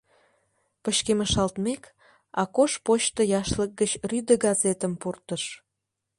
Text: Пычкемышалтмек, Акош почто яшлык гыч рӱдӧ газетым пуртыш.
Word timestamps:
Пычкемышалтмек, 0.83 1.83
Акош 2.41 2.71
почто 2.85 3.21
яшлык 3.39 3.71
гыч 3.79 3.91
рӱдӧ 4.09 4.35
газетым 4.45 4.93
пуртыш. 5.01 5.43